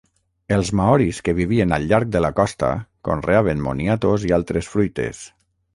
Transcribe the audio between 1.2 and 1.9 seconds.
que vivien al